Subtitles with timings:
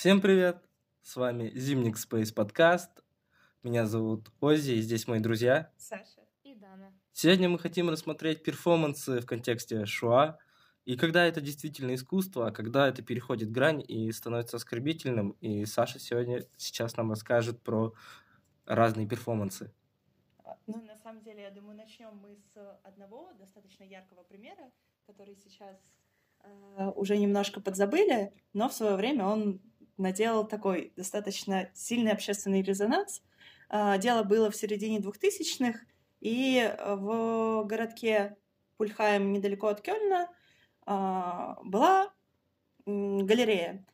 [0.00, 0.56] Всем привет!
[1.02, 2.90] С вами Зимник Space подкаст.
[3.62, 5.70] Меня зовут Ози, и здесь мои друзья.
[5.76, 6.94] Саша и Дана.
[7.12, 10.38] Сегодня мы хотим рассмотреть перформансы в контексте Шуа,
[10.86, 15.32] и когда это действительно искусство, а когда это переходит грань и становится оскорбительным.
[15.42, 17.92] И Саша сегодня сейчас нам расскажет про
[18.64, 19.70] разные перформансы.
[20.42, 24.72] А, ну, на самом деле, я думаю, начнем мы с одного достаточно яркого примера,
[25.06, 25.76] который сейчас
[26.42, 29.60] э, уже немножко подзабыли, но в свое время он
[29.96, 33.22] наделал такой достаточно сильный общественный резонанс.
[33.68, 35.80] Э, дело было в середине 2000-х,
[36.20, 38.36] и в городке
[38.76, 40.28] Пульхайм недалеко от Кёльна
[40.86, 42.12] э, была
[42.86, 43.84] галерея.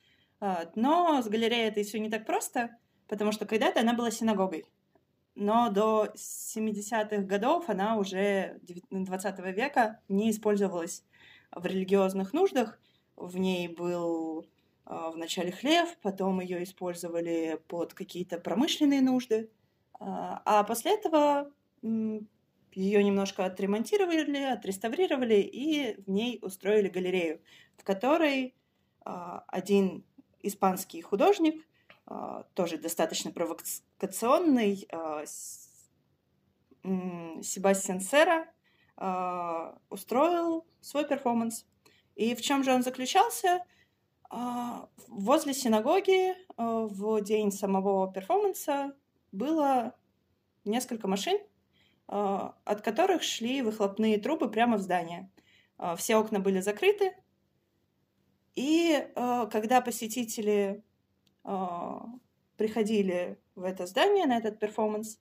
[0.40, 2.76] Э, но с галереей это все не так просто,
[3.08, 4.64] потому что когда-то она была синагогой
[5.36, 8.58] но до 70-х годов она уже
[8.90, 11.04] 20 века не использовалась
[11.52, 12.80] в религиозных нуждах.
[13.16, 14.46] В ней был
[14.86, 19.50] а, в начале хлев, потом ее использовали под какие-то промышленные нужды,
[19.98, 21.50] а, а после этого
[21.82, 27.40] ее немножко отремонтировали, отреставрировали и в ней устроили галерею,
[27.76, 28.54] в которой
[29.00, 30.04] а, один
[30.40, 31.66] испанский художник
[32.54, 34.86] тоже достаточно провокационный,
[37.42, 38.46] Себастьян Сера
[39.90, 41.66] устроил свой перформанс.
[42.14, 43.64] И в чем же он заключался?
[45.08, 48.94] Возле синагоги в день самого перформанса
[49.32, 49.94] было
[50.64, 51.38] несколько машин,
[52.06, 55.30] от которых шли выхлопные трубы прямо в здание.
[55.96, 57.14] Все окна были закрыты,
[58.54, 60.82] и когда посетители
[61.44, 62.06] а,
[62.56, 65.20] приходили в это здание, на этот перформанс,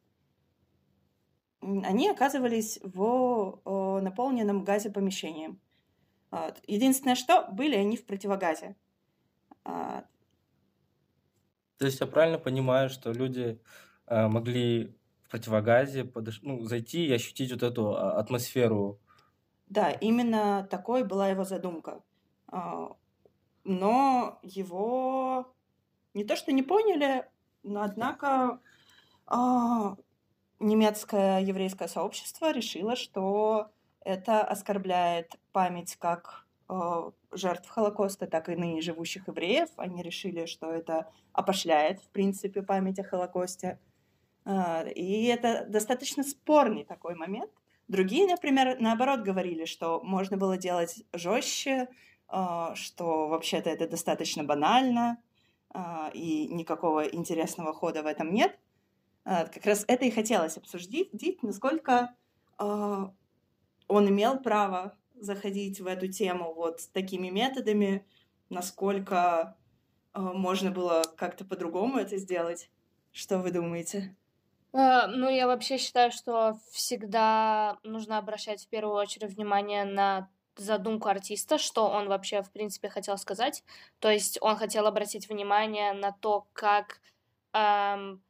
[1.62, 5.60] они оказывались в наполненном газе помещении.
[6.66, 8.76] Единственное, что были они в противогазе.
[9.66, 10.06] А,
[11.78, 13.60] То есть я правильно понимаю, что люди
[14.06, 16.42] а, могли в противогазе подош...
[16.44, 19.00] ну, зайти и ощутить вот эту атмосферу?
[19.68, 22.02] Да, именно такой была его задумка.
[23.64, 25.52] Но его
[26.14, 27.28] не то, что не поняли,
[27.64, 28.60] но однако
[29.26, 29.96] а,
[30.60, 33.72] немецкое еврейское сообщество решило, что
[34.02, 36.45] это оскорбляет память как э,
[37.32, 39.70] жертв Холокоста, так и ныне живущих евреев.
[39.78, 43.80] Они решили, что это опошляет, в принципе, память о Холокосте.
[44.46, 47.52] Э, и это достаточно спорный такой момент.
[47.88, 51.88] Другие, например, наоборот говорили, что можно было делать жестче,
[52.32, 55.20] э, что вообще-то это достаточно банально,
[55.78, 58.58] а, и никакого интересного хода в этом нет.
[59.26, 62.16] А, как раз это и хотелось обсудить, насколько
[62.58, 63.12] а,
[63.90, 68.06] он имел право заходить в эту тему вот такими методами,
[68.50, 69.58] насколько
[70.14, 72.70] можно было как-то по-другому это сделать.
[73.12, 74.16] Что вы думаете?
[74.74, 81.58] Ну, я вообще считаю, что всегда нужно обращать в первую очередь внимание на задумку артиста,
[81.58, 83.64] что он вообще, в принципе, хотел сказать.
[84.00, 87.00] То есть он хотел обратить внимание на то, как,
[87.54, 88.22] эм,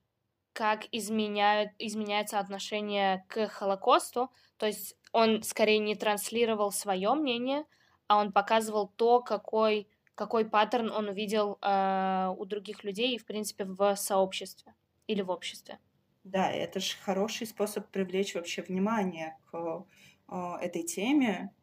[0.56, 4.32] как изменяют, изменяется отношение к Холокосту.
[4.56, 7.66] То есть он скорее не транслировал свое мнение,
[8.08, 13.26] а он показывал то, какой, какой паттерн он увидел э, у других людей и, в
[13.26, 14.74] принципе, в сообществе
[15.08, 15.80] или в обществе.
[16.24, 19.86] Да, это же хороший способ привлечь вообще внимание к
[20.30, 21.54] э, этой теме,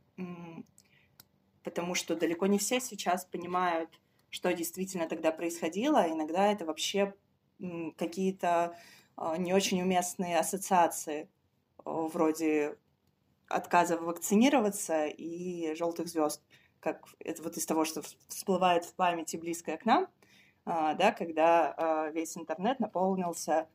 [1.65, 3.89] потому что далеко не все сейчас понимают,
[4.29, 6.07] что действительно тогда происходило.
[6.11, 7.15] Иногда это вообще
[7.97, 8.77] какие-то
[9.17, 11.29] а, не очень уместные ассоциации,
[11.85, 12.77] вроде
[13.49, 16.43] отказа вакцинироваться и желтых звезд,
[16.81, 20.09] как это вот из того, что всплывает в памяти близкое к нам,
[20.65, 23.69] а, да, когда а, весь интернет наполнился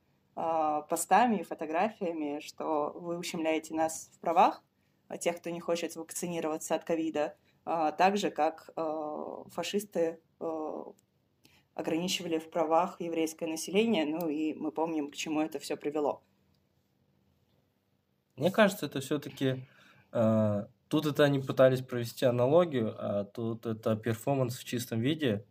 [0.87, 4.61] постами и фотографиями, что вы ущемляете нас в правах,
[5.19, 8.69] тех, кто не хочет вакцинироваться от ковида, так же, как
[9.47, 10.19] фашисты
[11.77, 16.23] ограничивали в правах еврейское население, ну и мы помним, к чему это все привело.
[18.35, 19.67] Мне кажется, это все-таки
[20.11, 25.45] э, тут это они пытались провести аналогию, а тут это перформанс в чистом виде.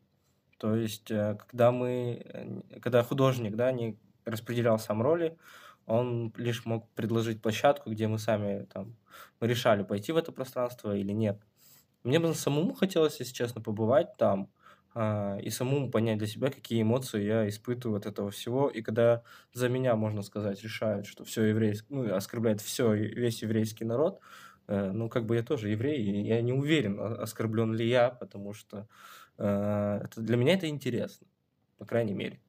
[0.59, 5.37] То есть, э, когда мы, э, когда художник, да, не распределял сам роли,
[5.87, 8.97] он лишь мог предложить площадку, где мы сами там
[9.41, 11.41] мы решали, пойти в это пространство или нет.
[12.03, 14.51] Мне бы самому хотелось, если честно, побывать там
[14.99, 18.71] а, и самому понять для себя, какие эмоции я испытываю от этого всего.
[18.71, 19.23] И когда
[19.53, 24.21] за меня, можно сказать, решают, что все еврейское, ну, оскорбляет все, весь еврейский народ,
[24.69, 28.55] э, ну, как бы я тоже еврей, и я не уверен, оскорблен ли я, потому
[28.55, 28.89] что
[29.37, 31.27] э, это, для меня это интересно.
[31.77, 32.41] по крайней мере.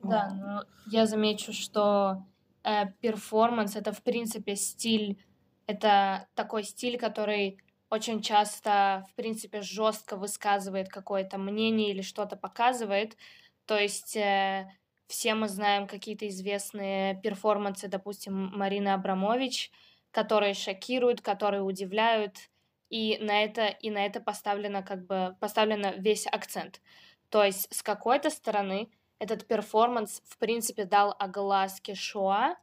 [0.00, 2.26] Да, но я замечу, что
[2.64, 5.22] э, перформанс это в принципе стиль,
[5.68, 7.58] это такой стиль, который
[7.92, 13.18] очень часто, в принципе, жестко высказывает какое-то мнение или что-то показывает.
[13.66, 14.66] То есть э,
[15.08, 19.70] все мы знаем какие-то известные перформансы, допустим, Марины Абрамович,
[20.10, 22.38] которые шокируют, которые удивляют,
[22.88, 26.80] и на это и на это поставлено как бы поставлено весь акцент.
[27.28, 32.56] То есть с какой-то стороны этот перформанс в принципе дал огласке Шоа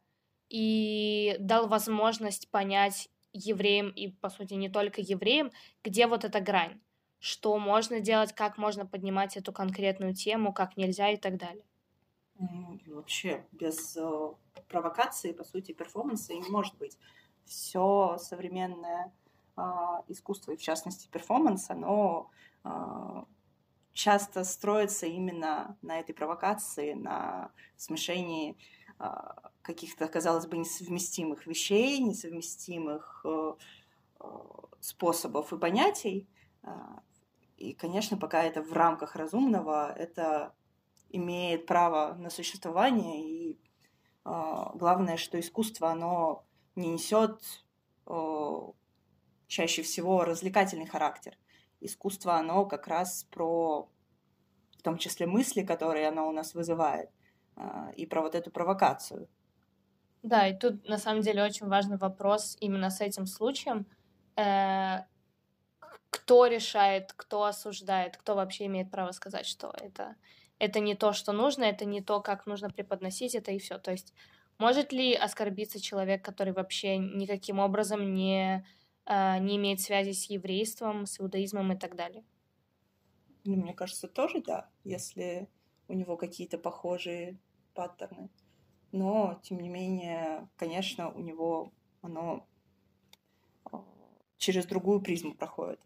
[0.50, 5.52] и дал возможность понять евреям и, по сути, не только евреям,
[5.84, 6.80] где вот эта грань,
[7.20, 11.64] что можно делать, как можно поднимать эту конкретную тему, как нельзя и так далее.
[12.88, 14.34] Вообще, без э,
[14.70, 16.98] провокации, по сути, перформанса не может быть.
[17.46, 19.12] Все современное
[19.58, 19.62] э,
[20.08, 22.31] искусство, и в частности перформанс, оно
[22.64, 22.70] э,
[23.94, 28.56] часто строится именно на этой провокации, на смешении
[28.98, 33.54] а, каких-то, казалось бы, несовместимых вещей, несовместимых э,
[34.19, 34.25] э,
[34.80, 36.27] способов и понятий.
[36.63, 37.04] А,
[37.56, 40.56] и, конечно, пока это в рамках разумного, это
[41.10, 43.21] имеет право на существование.
[43.24, 43.60] И
[44.25, 46.45] а, главное, что искусство, оно
[46.75, 47.42] не несет
[49.45, 51.38] чаще всего развлекательный характер.
[51.80, 53.88] Искусство, оно как раз про,
[54.80, 57.12] в том числе, мысли, которые оно у нас вызывает.
[57.60, 59.27] А, и про вот эту провокацию.
[60.24, 63.86] Да, и тут на самом деле очень важный вопрос именно с этим случаем.
[64.36, 65.04] Э,
[66.10, 70.16] кто решает, кто осуждает, кто вообще имеет право сказать, что это,
[70.57, 73.77] это не то, что нужно, это не то, как нужно преподносить это и все.
[73.77, 74.13] То есть
[74.60, 78.66] может ли оскорбиться человек, который вообще никаким образом не,
[79.06, 82.25] э, не имеет связи с еврейством, с иудаизмом и так далее?
[83.45, 85.48] Ну, мне кажется, тоже да, если
[85.88, 87.39] у него какие-то похожие
[87.74, 88.30] паттерны.
[88.92, 91.72] Но, тем не менее, конечно, у него
[92.02, 92.48] оно
[93.66, 93.84] а,
[94.38, 95.80] через другую призму проходит.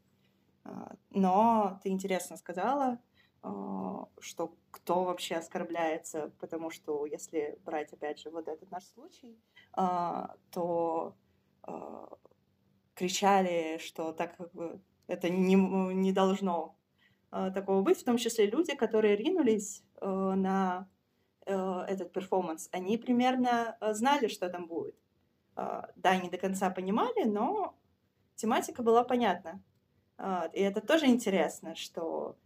[0.64, 3.00] А, но ты интересно сказала,
[3.42, 9.38] а, что кто вообще оскорбляется, потому что если брать, опять же, вот этот наш случай,
[10.52, 11.16] то
[12.94, 16.76] кричали, что так как бы это не, не должно
[17.32, 20.93] такого быть, в том числе люди, которые ринулись на Э,
[21.46, 24.96] этот перформанс, они примерно э, знали, что там будет.
[25.56, 27.76] А, да, не до конца понимали, но
[28.36, 29.62] тематика была понятна.
[30.54, 32.38] И это тоже интересно, что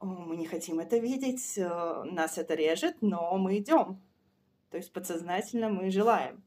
[0.00, 4.00] мы не хотим это видеть, э, нас это режет, но мы идем.
[4.70, 6.44] То есть подсознательно мы желаем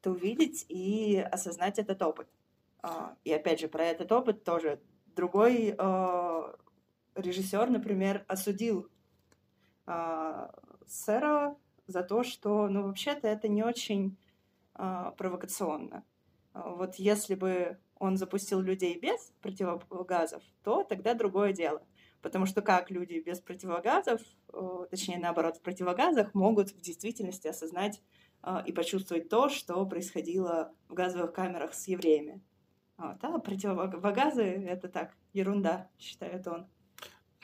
[0.00, 2.28] это увидеть и осознать этот опыт.
[2.82, 4.80] А, и опять же, про этот опыт тоже
[5.16, 5.76] другой
[7.16, 8.88] режиссер, например, осудил
[9.88, 10.50] а,
[10.86, 11.56] сэра
[11.86, 14.18] за то, что, ну, вообще-то это не очень
[14.74, 16.04] а, провокационно.
[16.52, 21.82] Вот если бы он запустил людей без противогазов, то тогда другое дело.
[22.20, 24.20] Потому что как люди без противогазов,
[24.90, 28.02] точнее, наоборот, в противогазах могут в действительности осознать
[28.66, 32.42] и почувствовать то, что происходило в газовых камерах с евреями.
[32.96, 36.66] Вот, а противогазы— это так, ерунда, считает он.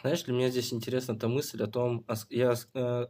[0.04, 3.06] Знаешь, для меня здесь интересна та мысль о том, я э,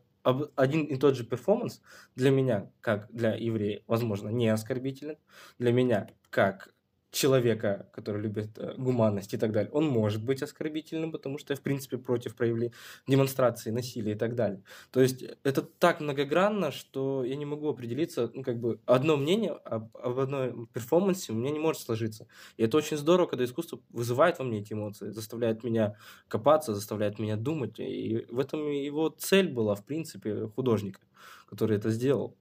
[0.54, 1.82] один и тот же перформанс
[2.14, 5.16] для меня, как для еврея, возможно, не оскорбителен,
[5.58, 6.72] для меня, как
[7.14, 11.56] человека, который любит э, гуманность и так далее, он может быть оскорбительным, потому что я,
[11.56, 12.72] в принципе, против проявления
[13.06, 14.62] демонстрации насилия и так далее.
[14.90, 19.52] То есть это так многогранно, что я не могу определиться, ну, как бы, одно мнение
[19.52, 22.26] об, об одной перформансе у меня не может сложиться.
[22.56, 25.96] И это очень здорово, когда искусство вызывает во мне эти эмоции, заставляет меня
[26.28, 27.78] копаться, заставляет меня думать.
[27.78, 31.00] И в этом его цель была, в принципе, художника,
[31.48, 32.36] который это сделал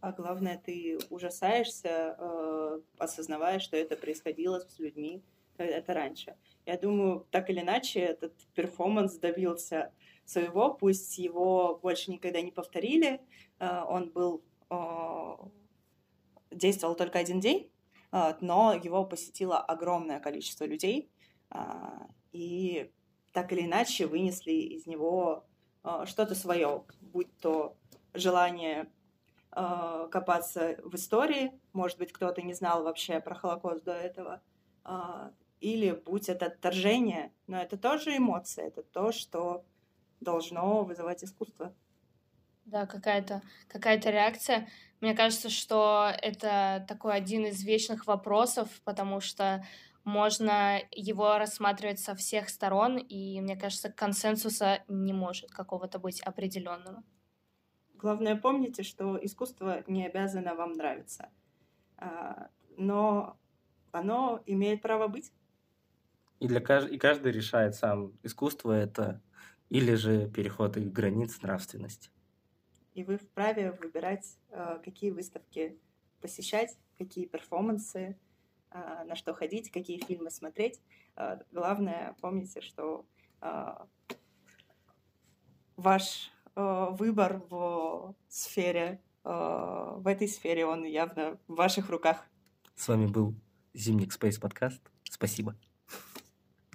[0.00, 5.22] а главное, ты ужасаешься, э, осознавая, что это происходило с людьми
[5.64, 6.36] это раньше.
[6.66, 9.92] Я думаю, так или иначе, этот перформанс добился
[10.24, 13.20] своего, пусть его больше никогда не повторили.
[13.58, 15.36] Э, он был э,
[16.50, 17.70] действовал только один день,
[18.12, 21.10] э, но его посетило огромное количество людей,
[21.50, 21.58] э,
[22.32, 22.90] и
[23.32, 25.44] так или иначе вынесли из него
[25.84, 27.76] э, что-то свое, будь то
[28.14, 28.88] желание
[29.52, 34.40] э, копаться в истории, может быть, кто-то не знал вообще про Холокост до этого,
[34.84, 39.64] э, или будь это отторжение, но это тоже эмоция, это то, что
[40.20, 41.74] должно вызывать искусство.
[42.64, 44.68] Да, какая-то какая реакция.
[45.00, 49.64] Мне кажется, что это такой один из вечных вопросов, потому что
[50.04, 57.02] можно его рассматривать со всех сторон, и, мне кажется, консенсуса не может какого-то быть определенного.
[57.98, 61.30] Главное, помните, что искусство не обязано вам нравиться,
[61.96, 63.36] а, но
[63.90, 65.32] оно имеет право быть.
[66.38, 66.88] И, для кажд...
[66.92, 69.20] и каждый решает сам, искусство это
[69.68, 72.10] или же переход их границ нравственности.
[72.94, 75.76] И вы вправе выбирать, а, какие выставки
[76.20, 78.16] посещать, какие перформансы,
[78.70, 80.80] а, на что ходить, какие фильмы смотреть.
[81.50, 83.04] Главное, помните, что
[85.76, 92.24] ваш выбор в сфере, в этой сфере, он явно в ваших руках.
[92.74, 93.34] С вами был
[93.74, 94.80] Зимник Space подкаст.
[95.04, 95.54] Спасибо.